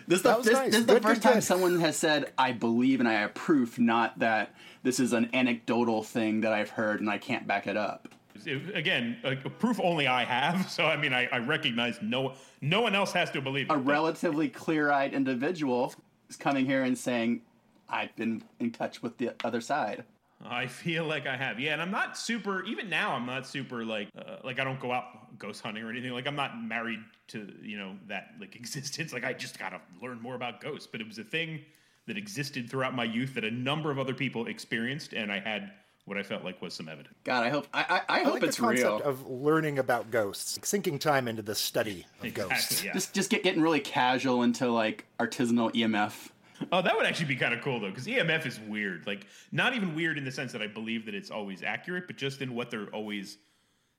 This 0.09 0.19
is 0.19 0.23
the, 0.23 0.37
this, 0.39 0.47
nice. 0.55 0.71
this 0.71 0.81
is 0.81 0.87
the 0.87 0.95
Good, 0.95 1.03
first 1.03 1.21
good, 1.21 1.29
time 1.29 1.35
good. 1.35 1.45
someone 1.45 1.79
has 1.81 1.95
said, 1.95 2.33
I 2.39 2.53
believe 2.53 3.01
and 3.01 3.09
I 3.09 3.13
have 3.13 3.35
proof, 3.35 3.79
not 3.79 4.19
that 4.21 4.55
this 4.83 4.99
is 4.99 5.13
an 5.13 5.29
anecdotal 5.35 6.03
thing 6.03 6.41
that 6.41 6.55
I've 6.55 6.71
heard 6.71 7.03
and 7.03 7.11
I 7.11 7.19
can't 7.19 7.47
back 7.47 7.67
it 7.67 7.77
up. 7.77 8.09
it- 8.47 8.75
again, 8.75 9.19
a, 9.23 9.33
a 9.33 9.51
proof 9.51 9.79
only 9.79 10.07
I 10.07 10.25
have. 10.25 10.71
So 10.71 10.87
I 10.87 10.97
mean, 10.97 11.13
I, 11.13 11.27
I 11.27 11.37
recognize 11.41 11.99
no 12.01 12.33
no 12.63 12.81
one 12.81 12.95
else 12.95 13.13
has 13.13 13.31
to 13.33 13.43
believe 13.43 13.67
it. 13.69 13.75
A 13.75 13.77
relatively 13.77 14.49
clear 14.49 14.91
eyed 14.91 15.13
individual 15.13 15.95
is 16.31 16.37
coming 16.37 16.65
here 16.65 16.83
and 16.85 16.97
saying, 16.97 17.43
I've 17.91 18.17
been 18.17 18.43
in 18.59 18.71
touch 18.71 19.03
with 19.03 19.19
the 19.19 19.33
other 19.45 19.61
side. 19.61 20.05
I 20.45 20.67
feel 20.67 21.05
like 21.05 21.27
I 21.27 21.37
have. 21.37 21.61
Yeah, 21.61 21.73
and 21.73 21.83
I'm 21.83 21.91
not 21.91 22.17
super. 22.17 22.65
Even 22.65 22.89
now, 22.89 23.13
I'm 23.13 23.27
not 23.27 23.47
super 23.47 23.85
like 23.85 24.09
uh, 24.17 24.37
like 24.45 24.59
I 24.59 24.65
don't 24.65 24.81
go 24.81 24.93
out 24.93 25.39
ghost 25.39 25.63
hunting 25.63 25.85
or 25.85 25.91
anything. 25.91 26.11
Like 26.11 26.27
I'm 26.27 26.37
not 26.37 26.61
married 26.61 27.01
to 27.29 27.53
you 27.63 27.79
know 27.79 27.97
that 28.09 28.31
like 28.41 28.57
existence. 28.63 29.13
Like 29.13 29.25
I 29.25 29.33
just 29.33 29.59
gotta 29.59 29.81
learn 30.03 30.21
more 30.21 30.35
about 30.35 30.61
ghosts. 30.61 30.89
But 30.91 31.01
it 31.01 31.07
was 31.07 31.19
a 31.19 31.25
thing 31.25 31.61
that 32.07 32.17
existed 32.17 32.69
throughout 32.69 32.95
my 32.95 33.05
youth 33.05 33.35
that 33.35 33.45
a 33.45 33.51
number 33.51 33.91
of 33.91 33.99
other 33.99 34.15
people 34.15 34.47
experienced, 34.47 35.13
and 35.13 35.31
I 35.31 35.39
had 35.39 35.71
what 36.05 36.19
I 36.19 36.25
felt 36.25 36.43
like 36.45 36.61
was 36.61 36.75
some 36.75 36.89
evidence. 36.89 37.15
God, 37.23 37.45
I 37.45 37.51
hope 37.51 37.69
I, 37.73 37.81
I, 37.81 37.85
I 37.85 38.21
I 38.21 38.25
hope 38.25 38.35
like 38.35 38.43
it's 38.43 38.57
the 38.57 38.63
concept 38.63 38.89
real. 38.89 39.03
of 39.03 39.27
learning 39.29 39.79
about 39.79 40.11
ghosts, 40.11 40.57
like 40.57 40.67
sinking 40.67 40.99
time 40.99 41.29
into 41.29 41.43
the 41.43 41.55
study 41.55 42.07
of 42.23 42.35
ghosts. 42.35 42.83
Yeah. 42.83 42.93
Just 42.93 43.15
just 43.15 43.31
get 43.31 43.43
getting 43.45 43.63
really 43.63 43.81
casual 43.81 44.43
into 44.43 44.69
like 44.71 45.07
artisanal 45.21 45.73
EMF. 45.73 46.31
Oh, 46.71 46.83
that 46.83 46.97
would 46.97 47.07
actually 47.07 47.27
be 47.27 47.37
kind 47.37 47.55
of 47.55 47.61
cool 47.63 47.81
though, 47.81 47.91
because 47.91 48.07
EMF 48.07 48.47
is 48.47 48.61
weird. 48.61 49.07
Like, 49.07 49.27
not 49.51 49.75
even 49.75 49.95
weird 49.95 50.19
in 50.19 50.25
the 50.25 50.31
sense 50.33 50.53
that 50.53 50.63
I 50.63 50.67
believe 50.67 51.07
that 51.07 51.15
it's 51.15 51.31
always 51.31 51.63
accurate, 51.63 52.07
but 52.07 52.17
just 52.17 52.43
in 52.43 52.55
what 52.55 52.71
they're 52.71 52.89
always 52.89 53.39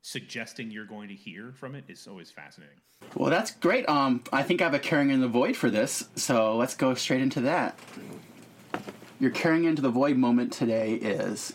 suggesting 0.01 0.69
you're 0.69 0.85
going 0.85 1.07
to 1.07 1.15
hear 1.15 1.53
from 1.53 1.75
it 1.75 1.85
is 1.87 2.07
always 2.07 2.29
fascinating. 2.29 2.75
Well, 3.15 3.29
that's 3.29 3.51
great. 3.51 3.87
Um, 3.87 4.23
I 4.31 4.43
think 4.43 4.61
I 4.61 4.65
have 4.65 4.73
a 4.73 4.79
caring 4.79 5.09
in 5.09 5.21
the 5.21 5.27
void 5.27 5.55
for 5.55 5.69
this, 5.69 6.09
so 6.15 6.57
let's 6.57 6.75
go 6.75 6.93
straight 6.93 7.21
into 7.21 7.41
that. 7.41 7.79
Your 9.19 9.31
caring 9.31 9.63
into 9.63 9.81
the 9.81 9.89
void 9.89 10.17
moment 10.17 10.51
today 10.51 10.93
is 10.95 11.53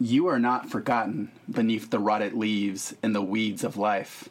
You 0.00 0.26
are 0.28 0.38
not 0.38 0.70
forgotten 0.70 1.30
beneath 1.50 1.90
the 1.90 1.98
rotted 1.98 2.32
leaves 2.32 2.94
and 3.02 3.14
the 3.14 3.22
weeds 3.22 3.64
of 3.64 3.76
life. 3.76 4.28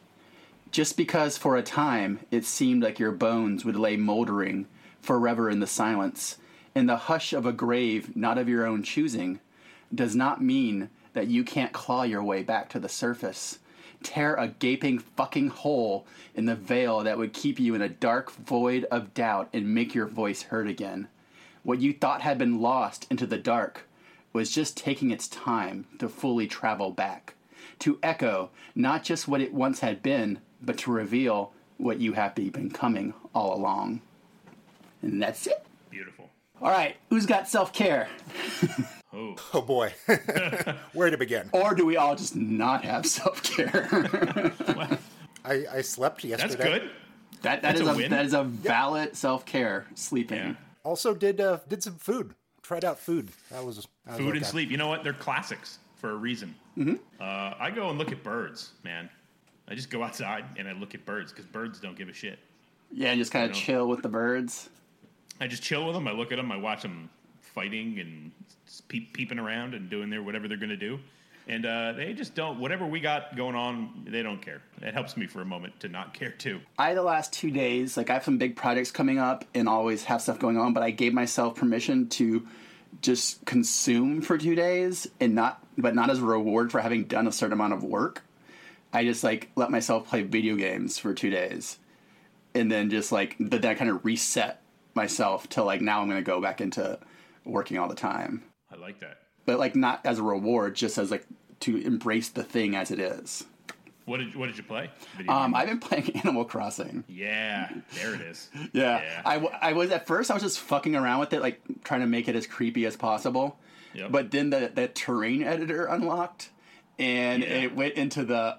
Just 0.72 0.98
because 0.98 1.38
for 1.38 1.56
a 1.56 1.64
time 1.64 2.20
it 2.32 2.46
seemed 2.46 2.82
like 2.84 3.00
your 3.00 3.12
bones 3.12 3.64
would 3.64 3.76
lay 3.76 3.98
moldering 3.98 4.68
forever 5.02 5.50
in 5.50 5.60
the 5.60 5.68
silence, 5.68 6.38
in 6.76 6.86
the 6.86 6.98
hush 6.98 7.34
of 7.34 7.46
a 7.46 7.54
grave 7.54 8.16
not 8.16 8.38
of 8.38 8.50
your 8.50 8.66
own 8.66 8.84
choosing, 8.84 9.40
does 9.94 10.16
not 10.16 10.42
mean 10.42 10.90
that 11.14 11.28
you 11.28 11.44
can't 11.44 11.74
claw 11.74 12.04
your 12.04 12.24
way 12.24 12.44
back 12.44 12.70
to 12.70 12.80
the 12.80 12.90
surface. 12.90 13.60
Tear 14.04 14.36
a 14.36 14.50
gaping 14.50 15.00
fucking 15.00 15.50
hole 15.50 16.06
in 16.36 16.46
the 16.46 16.56
veil 16.56 17.00
that 17.04 17.18
would 17.18 17.34
keep 17.34 17.60
you 17.60 17.74
in 17.74 17.82
a 17.82 17.90
dark 17.90 18.32
void 18.32 18.86
of 18.92 19.14
doubt 19.14 19.50
and 19.52 19.74
make 19.74 19.96
your 19.96 20.06
voice 20.06 20.44
heard 20.44 20.68
again. 20.68 21.08
What 21.64 21.82
you 21.82 21.94
thought 21.94 22.22
had 22.22 22.38
been 22.38 22.62
lost 22.62 23.08
into 23.10 23.26
the 23.26 23.38
dark 23.40 23.88
was 24.34 24.52
just 24.52 24.78
taking 24.78 25.10
its 25.10 25.28
time 25.28 25.88
to 25.98 26.08
fully 26.08 26.46
travel 26.46 26.92
back, 26.92 27.34
to 27.80 27.98
echo 28.04 28.52
not 28.76 29.04
just 29.04 29.28
what 29.28 29.42
it 29.42 29.54
once 29.54 29.80
had 29.80 30.04
been, 30.04 30.40
but 30.62 30.78
to 30.78 30.92
reveal 30.92 31.52
what 31.78 32.00
you 32.00 32.14
have 32.14 32.36
been 32.36 32.50
becoming 32.50 33.16
all 33.34 33.58
along. 33.58 34.02
And 35.02 35.22
that's 35.22 35.48
it. 35.48 35.66
Beautiful. 35.90 36.30
All 36.62 36.70
right, 36.70 36.96
who's 37.10 37.26
got 37.26 37.48
self 37.48 37.74
care? 37.74 38.08
Oh, 39.14 39.36
Oh 39.54 39.62
boy, 39.62 39.94
where 40.94 41.10
to 41.10 41.18
begin? 41.18 41.50
Or 41.54 41.74
do 41.74 41.86
we 41.86 41.96
all 41.96 42.16
just 42.16 42.36
not 42.36 42.84
have 42.84 43.06
self 43.06 43.42
care? 43.42 43.88
I, 45.46 45.66
I 45.72 45.82
slept 45.82 46.24
yesterday. 46.26 46.56
that's 46.56 46.64
good. 46.70 46.82
that 47.42 47.62
that 47.62 47.62
That's 47.62 47.80
is 47.82 47.88
a 47.88 47.92
a, 47.92 48.10
that 48.10 48.26
is 48.26 48.34
a 48.34 48.44
valid 48.44 49.16
self 49.16 49.46
care 49.46 49.88
sleeping. 49.96 50.38
Yeah. 50.38 50.54
Also 50.84 51.14
did 51.16 51.40
uh, 51.40 51.60
did 51.70 51.82
some 51.82 51.96
food. 51.96 52.36
Tried 52.62 52.84
out 52.84 53.00
food. 53.00 53.30
That 53.50 53.64
was 53.64 53.78
that 54.06 54.12
was 54.12 54.18
Food 54.18 54.28
and 54.36 54.38
okay. 54.38 54.46
sleep. 54.46 54.70
You 54.70 54.78
know 54.78 54.90
what? 54.90 55.04
They're 55.06 55.14
classics 55.14 55.80
for 55.96 56.12
a 56.12 56.16
reason. 56.16 56.54
Mm-hmm. 56.78 56.96
Uh, 57.20 57.54
I 57.58 57.72
go 57.74 57.90
and 57.90 57.98
look 57.98 58.12
at 58.12 58.24
birds, 58.24 58.72
man. 58.84 59.10
I 59.70 59.74
just 59.74 59.90
go 59.90 60.04
outside 60.04 60.44
and 60.58 60.68
I 60.68 60.74
look 60.74 60.94
at 60.96 61.06
birds 61.06 61.32
because 61.32 61.46
birds 61.46 61.80
don't 61.80 61.98
give 61.98 62.10
a 62.10 62.14
shit. 62.14 62.40
Yeah, 62.92 63.12
and 63.12 63.20
just 63.20 63.32
kind 63.32 63.50
of 63.50 63.56
chill 63.56 63.88
with 63.88 64.02
the 64.02 64.10
birds. 64.10 64.70
I 65.40 65.48
just 65.48 65.64
chill 65.64 65.86
with 65.86 65.96
them. 65.96 66.08
I 66.08 66.12
look 66.12 66.32
at 66.32 66.38
them. 66.38 66.52
I 66.52 66.58
watch 66.58 66.82
them 66.82 67.10
fighting 67.42 68.00
and 68.00 68.32
peep, 68.88 69.14
peeping 69.14 69.40
around 69.40 69.74
and 69.74 69.90
doing 69.90 70.10
their 70.10 70.24
whatever 70.24 70.48
they're 70.48 70.58
going 70.58 70.70
to 70.70 70.78
do. 70.78 71.00
And 71.48 71.66
uh, 71.66 71.94
they 71.94 72.14
just 72.14 72.36
don't. 72.36 72.60
Whatever 72.60 72.86
we 72.86 73.00
got 73.00 73.38
going 73.38 73.56
on, 73.56 74.06
they 74.06 74.22
don't 74.22 74.42
care. 74.42 74.62
It 74.82 74.94
helps 74.94 75.16
me 75.16 75.28
for 75.28 75.42
a 75.42 75.46
moment 75.46 75.80
to 75.80 75.88
not 75.88 76.14
care 76.14 76.32
too. 76.32 76.60
I 76.78 76.94
the 76.94 77.02
last 77.04 77.32
two 77.32 77.52
days, 77.52 77.96
like 77.96 78.10
I 78.10 78.14
have 78.14 78.26
some 78.26 78.38
big 78.38 78.58
projects 78.58 78.92
coming 78.92 79.18
up 79.18 79.46
and 79.54 79.70
always 79.70 80.04
have 80.06 80.22
stuff 80.22 80.40
going 80.40 80.58
on, 80.58 80.74
but 80.74 80.84
I 80.84 80.92
gave 80.92 81.14
myself 81.14 81.56
permission 81.56 82.10
to 82.10 82.46
just 83.02 83.46
consume 83.46 84.22
for 84.22 84.38
two 84.38 84.56
days 84.56 85.08
and 85.20 85.36
not 85.36 85.64
but 85.78 85.96
not 85.96 86.10
as 86.10 86.20
a 86.20 86.26
reward 86.26 86.72
for 86.72 86.82
having 86.82 87.06
done 87.06 87.28
a 87.28 87.32
certain 87.32 87.54
amount 87.54 87.74
of 87.74 87.84
work. 87.84 88.24
I 88.92 89.06
just 89.06 89.24
like 89.24 89.50
let 89.56 89.72
myself 89.72 90.10
play 90.10 90.24
video 90.24 90.56
games 90.56 90.98
for 90.98 91.14
two 91.14 91.30
days. 91.30 91.78
And 92.54 92.70
then 92.70 92.90
just 92.90 93.12
like 93.12 93.38
I 93.40 93.74
kind 93.74 93.90
of 93.90 94.04
reset 94.04 94.62
myself 94.98 95.48
to 95.52 95.64
like 95.64 95.80
now 95.80 96.02
I'm 96.02 96.10
gonna 96.10 96.22
go 96.22 96.42
back 96.42 96.60
into 96.60 97.00
working 97.46 97.78
all 97.78 97.88
the 97.88 97.96
time. 97.96 98.44
I 98.70 98.76
like 98.76 99.00
that. 99.00 99.20
But 99.46 99.60
like 99.60 99.76
not 99.78 100.02
as 100.06 100.20
a 100.20 100.24
reward, 100.24 100.76
just 100.76 100.98
as 100.98 101.10
like 101.12 101.26
to 101.62 101.78
embrace 101.78 102.28
the 102.30 102.44
thing 102.44 102.76
as 102.76 102.92
it 102.92 103.00
is. 103.00 103.46
What 104.06 104.18
did 104.18 104.36
What 104.36 104.48
did 104.48 104.58
you 104.58 104.64
play? 104.64 104.90
Video 105.18 105.32
Um. 105.34 105.56
I've 105.56 105.68
been 105.68 105.80
playing 105.80 106.16
Animal 106.18 106.44
Crossing. 106.46 107.04
yeah, 107.08 107.70
there 107.96 108.14
it 108.16 108.22
is. 108.22 108.50
Yeah. 108.74 109.00
Yeah. 109.02 109.22
I, 109.26 109.34
w- 109.36 109.54
I 109.62 109.74
was 109.74 109.92
at 109.92 110.08
first 110.08 110.30
I 110.32 110.34
was 110.34 110.44
just 110.44 110.60
fucking 110.60 110.96
around 110.96 111.20
with 111.20 111.32
it, 111.34 111.42
like 111.42 111.62
trying 111.84 112.02
to 112.02 112.08
make 112.08 112.28
it 112.28 112.36
as 112.36 112.46
creepy 112.48 112.86
as 112.86 112.96
possible. 112.98 113.58
Yep. 113.94 114.12
But 114.12 114.32
then 114.32 114.50
the 114.50 114.72
the 114.74 114.88
terrain 114.90 115.44
editor 115.44 115.86
unlocked, 115.86 116.50
and 117.00 117.44
Yeah. 117.44 117.50
it 117.50 117.76
went 117.76 117.94
into 117.96 118.24
the 118.26 118.58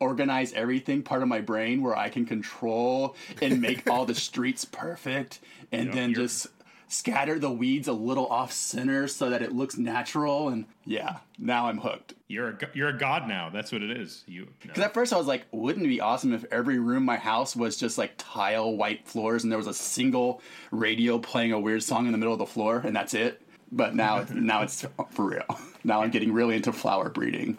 organize 0.00 0.52
everything 0.52 1.02
part 1.02 1.22
of 1.22 1.28
my 1.28 1.40
brain 1.40 1.82
where 1.82 1.96
I 1.96 2.08
can 2.08 2.26
control 2.26 3.16
and 3.40 3.60
make 3.60 3.88
all 3.90 4.04
the 4.04 4.14
streets 4.28 4.64
perfect, 4.64 5.40
and 5.72 5.86
Yep, 5.86 5.94
then 5.94 6.10
you're- 6.10 6.22
just 6.24 6.48
scatter 6.88 7.36
the 7.36 7.50
weeds 7.50 7.88
a 7.88 7.92
little 7.92 8.28
off 8.28 8.52
center 8.52 9.08
so 9.08 9.28
that 9.30 9.42
it 9.42 9.52
looks 9.52 9.76
natural. 9.76 10.48
And 10.50 10.66
yeah, 10.84 11.16
now 11.36 11.66
I'm 11.66 11.78
hooked. 11.78 12.14
You're 12.28 12.50
a 12.50 12.58
you're 12.74 12.88
a 12.90 12.96
god 12.96 13.26
now. 13.26 13.50
That's 13.50 13.72
what 13.72 13.82
it 13.82 13.90
is. 13.90 14.22
You. 14.28 14.42
no. 14.42 14.48
Because 14.60 14.82
at 14.84 14.94
first 14.94 15.12
I 15.12 15.16
was 15.16 15.26
like, 15.26 15.46
wouldn't 15.50 15.84
it 15.84 15.88
be 15.88 16.00
awesome 16.00 16.32
if 16.32 16.44
every 16.52 16.78
room 16.78 16.98
in 16.98 17.02
my 17.04 17.16
house 17.16 17.56
was 17.56 17.76
just 17.76 17.98
like 17.98 18.12
tile 18.18 18.76
white 18.76 19.06
floors 19.08 19.42
and 19.42 19.50
there 19.50 19.58
was 19.58 19.66
a 19.66 19.74
single 19.74 20.40
radio 20.70 21.18
playing 21.18 21.50
a 21.52 21.58
weird 21.58 21.82
song 21.82 22.06
in 22.06 22.12
the 22.12 22.18
middle 22.18 22.32
of 22.34 22.38
the 22.38 22.46
floor 22.46 22.80
and 22.84 22.94
that's 22.94 23.14
it? 23.14 23.42
But 23.72 23.96
now, 23.96 24.24
now 24.32 24.62
it's 24.62 24.86
for 25.10 25.24
real. 25.30 25.58
Now 25.86 26.02
I'm 26.02 26.10
getting 26.10 26.32
really 26.32 26.56
into 26.56 26.72
flower 26.72 27.08
breeding. 27.08 27.56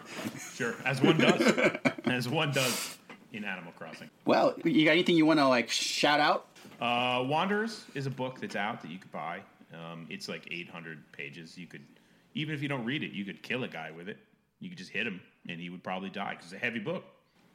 Sure, 0.52 0.74
as 0.84 1.00
one 1.00 1.16
does, 1.16 1.40
as 2.04 2.28
one 2.28 2.52
does 2.52 2.98
in 3.32 3.42
Animal 3.42 3.72
Crossing. 3.78 4.10
Well, 4.26 4.54
you 4.64 4.84
got 4.84 4.92
anything 4.92 5.16
you 5.16 5.24
want 5.24 5.40
to 5.40 5.48
like 5.48 5.70
shout 5.70 6.20
out? 6.20 6.46
Uh, 6.78 7.24
Wanderers 7.26 7.86
is 7.94 8.04
a 8.04 8.10
book 8.10 8.38
that's 8.38 8.54
out 8.54 8.82
that 8.82 8.90
you 8.90 8.98
could 8.98 9.10
buy. 9.10 9.40
Um, 9.72 10.06
it's 10.10 10.28
like 10.28 10.46
800 10.50 11.10
pages. 11.12 11.56
You 11.56 11.66
could, 11.66 11.80
even 12.34 12.54
if 12.54 12.60
you 12.60 12.68
don't 12.68 12.84
read 12.84 13.02
it, 13.02 13.12
you 13.12 13.24
could 13.24 13.42
kill 13.42 13.64
a 13.64 13.68
guy 13.68 13.92
with 13.92 14.10
it. 14.10 14.18
You 14.60 14.68
could 14.68 14.78
just 14.78 14.90
hit 14.90 15.06
him, 15.06 15.22
and 15.48 15.58
he 15.58 15.70
would 15.70 15.82
probably 15.82 16.10
die 16.10 16.32
because 16.32 16.52
it's 16.52 16.62
a 16.62 16.64
heavy 16.64 16.80
book. 16.80 17.04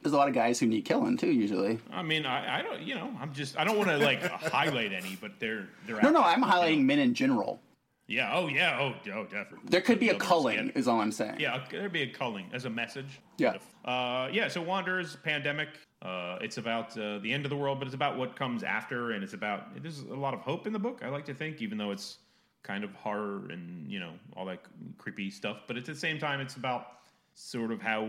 There's 0.02 0.12
a 0.12 0.16
lot 0.16 0.26
of 0.28 0.34
guys 0.34 0.58
who 0.58 0.66
need 0.66 0.84
killing 0.84 1.16
too. 1.16 1.30
Usually, 1.30 1.78
I 1.92 2.02
mean, 2.02 2.26
I, 2.26 2.58
I 2.58 2.62
don't, 2.62 2.82
you 2.82 2.96
know, 2.96 3.10
I'm 3.20 3.32
just, 3.32 3.56
I 3.56 3.62
don't 3.62 3.78
want 3.78 3.90
to 3.90 3.98
like 3.98 4.22
highlight 4.50 4.92
any, 4.92 5.16
but 5.20 5.38
they're 5.38 5.68
they're. 5.86 6.02
no, 6.02 6.10
no, 6.10 6.22
I'm 6.22 6.42
highlighting 6.42 6.82
men 6.84 6.98
in 6.98 7.14
general. 7.14 7.60
Yeah. 8.06 8.30
Oh, 8.34 8.48
yeah. 8.48 8.78
Oh, 8.80 9.10
oh, 9.12 9.24
definitely. 9.24 9.68
There 9.70 9.80
could 9.80 9.98
be 9.98 10.10
a 10.10 10.14
culling, 10.14 10.70
is 10.70 10.86
all 10.86 11.00
I'm 11.00 11.12
saying. 11.12 11.36
Yeah, 11.38 11.64
there'd 11.70 11.92
be 11.92 12.02
a 12.02 12.12
culling 12.12 12.50
as 12.52 12.66
a 12.66 12.70
message. 12.70 13.20
Yeah. 13.38 13.56
Uh, 13.84 14.28
yeah. 14.30 14.48
So 14.48 14.60
Wanderers, 14.60 15.16
pandemic. 15.16 15.68
Uh, 16.02 16.36
it's 16.42 16.58
about 16.58 16.96
uh, 16.98 17.18
the 17.18 17.32
end 17.32 17.46
of 17.46 17.50
the 17.50 17.56
world, 17.56 17.78
but 17.78 17.86
it's 17.86 17.94
about 17.94 18.18
what 18.18 18.36
comes 18.36 18.62
after, 18.62 19.12
and 19.12 19.24
it's 19.24 19.32
about 19.32 19.80
there's 19.82 20.00
a 20.00 20.14
lot 20.14 20.34
of 20.34 20.40
hope 20.40 20.66
in 20.66 20.72
the 20.72 20.78
book. 20.78 21.00
I 21.02 21.08
like 21.08 21.24
to 21.26 21.34
think, 21.34 21.62
even 21.62 21.78
though 21.78 21.92
it's 21.92 22.18
kind 22.62 22.84
of 22.84 22.94
horror 22.94 23.46
and 23.50 23.90
you 23.90 24.00
know 24.00 24.12
all 24.36 24.44
that 24.46 24.60
creepy 24.98 25.30
stuff, 25.30 25.62
but 25.66 25.78
at 25.78 25.86
the 25.86 25.94
same 25.94 26.18
time, 26.18 26.40
it's 26.40 26.56
about 26.56 26.88
sort 27.34 27.72
of 27.72 27.80
how 27.80 28.04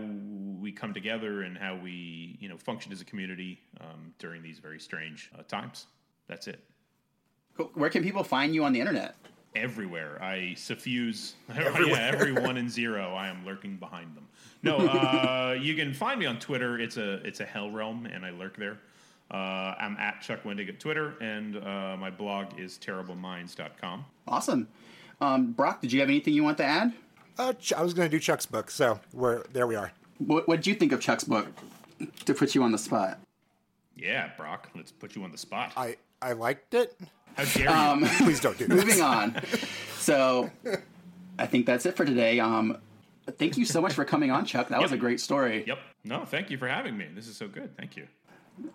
we 0.60 0.70
come 0.70 0.92
together 0.92 1.42
and 1.42 1.56
how 1.56 1.74
we 1.74 2.36
you 2.38 2.50
know 2.50 2.58
function 2.58 2.92
as 2.92 3.00
a 3.00 3.04
community 3.04 3.60
um, 3.80 4.12
during 4.18 4.42
these 4.42 4.58
very 4.58 4.78
strange 4.78 5.30
uh, 5.38 5.42
times. 5.44 5.86
That's 6.28 6.48
it. 6.48 6.60
Cool. 7.56 7.70
Where 7.74 7.88
can 7.88 8.02
people 8.02 8.24
find 8.24 8.54
you 8.54 8.64
on 8.64 8.74
the 8.74 8.80
internet? 8.80 9.16
Everywhere. 9.56 10.22
I 10.22 10.54
suffuse 10.54 11.34
yeah, 11.48 11.72
every 11.98 12.32
one 12.32 12.56
and 12.56 12.70
zero. 12.70 13.14
I 13.14 13.28
am 13.28 13.44
lurking 13.44 13.76
behind 13.76 14.14
them. 14.16 14.26
No, 14.62 14.76
uh, 14.78 15.56
you 15.60 15.74
can 15.74 15.92
find 15.94 16.18
me 16.18 16.26
on 16.26 16.38
Twitter. 16.38 16.78
It's 16.78 16.96
a 16.96 17.14
it's 17.26 17.40
a 17.40 17.44
hell 17.44 17.70
realm, 17.70 18.06
and 18.06 18.24
I 18.24 18.30
lurk 18.30 18.56
there. 18.56 18.78
Uh, 19.30 19.74
I'm 19.78 19.96
at 19.96 20.20
Chuck 20.20 20.44
Wendig 20.44 20.68
at 20.68 20.78
Twitter, 20.78 21.14
and 21.20 21.56
uh, 21.56 21.96
my 21.98 22.10
blog 22.10 22.58
is 22.58 22.78
terribleminds.com. 22.78 24.04
Awesome. 24.28 24.68
Um, 25.20 25.52
Brock, 25.52 25.80
did 25.80 25.92
you 25.92 26.00
have 26.00 26.08
anything 26.08 26.34
you 26.34 26.44
want 26.44 26.58
to 26.58 26.64
add? 26.64 26.92
Uh, 27.38 27.52
I 27.76 27.82
was 27.82 27.92
going 27.92 28.08
to 28.08 28.16
do 28.16 28.20
Chuck's 28.20 28.46
book, 28.46 28.70
so 28.70 29.00
we're 29.12 29.42
there. 29.52 29.66
We 29.66 29.74
are. 29.74 29.92
What 30.18 30.46
What 30.48 30.56
did 30.56 30.66
you 30.66 30.74
think 30.74 30.92
of 30.92 31.00
Chuck's 31.00 31.24
book? 31.24 31.48
To 32.26 32.34
put 32.34 32.54
you 32.54 32.62
on 32.62 32.72
the 32.72 32.78
spot. 32.78 33.18
Yeah, 33.96 34.30
Brock, 34.36 34.68
let's 34.76 34.92
put 34.92 35.16
you 35.16 35.24
on 35.24 35.32
the 35.32 35.38
spot. 35.38 35.72
I 35.76 35.96
I 36.20 36.32
liked 36.32 36.74
it. 36.74 36.98
How 37.36 37.44
dare 37.44 37.96
you? 37.96 38.06
Please 38.24 38.40
don't 38.40 38.56
do 38.58 38.66
that. 38.66 38.74
Moving 38.74 39.00
on. 39.02 39.40
So, 39.98 40.50
I 41.38 41.46
think 41.46 41.66
that's 41.66 41.86
it 41.86 41.96
for 41.96 42.04
today. 42.04 42.40
Um, 42.40 42.78
thank 43.32 43.56
you 43.56 43.64
so 43.64 43.80
much 43.80 43.92
for 43.92 44.04
coming 44.04 44.30
on, 44.30 44.44
Chuck. 44.44 44.68
That 44.68 44.80
was 44.80 44.92
a 44.92 44.96
great 44.96 45.20
story. 45.20 45.64
Yep. 45.66 45.78
No, 46.04 46.24
thank 46.24 46.50
you 46.50 46.58
for 46.58 46.68
having 46.68 46.96
me. 46.96 47.06
This 47.14 47.26
is 47.26 47.36
so 47.36 47.48
good. 47.48 47.76
Thank 47.76 47.96
you. 47.96 48.06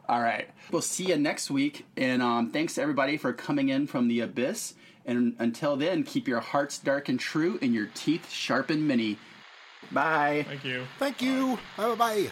All 0.07 0.21
right. 0.21 0.49
We'll 0.71 0.81
see 0.81 1.05
you 1.05 1.17
next 1.17 1.49
week. 1.49 1.85
And 1.97 2.21
um, 2.21 2.51
thanks 2.51 2.75
to 2.75 2.81
everybody 2.81 3.17
for 3.17 3.33
coming 3.33 3.69
in 3.69 3.87
from 3.87 4.07
the 4.07 4.19
abyss. 4.19 4.75
And 5.05 5.35
until 5.39 5.75
then, 5.75 6.03
keep 6.03 6.27
your 6.27 6.39
hearts 6.39 6.77
dark 6.77 7.09
and 7.09 7.19
true 7.19 7.57
and 7.61 7.73
your 7.73 7.87
teeth 7.95 8.29
sharp 8.29 8.69
and 8.69 8.87
many. 8.87 9.17
Bye. 9.91 10.45
Thank 10.47 10.63
you. 10.63 10.85
Thank 10.99 11.21
you. 11.21 11.57
Bye 11.77 11.95
bye. 11.95 12.31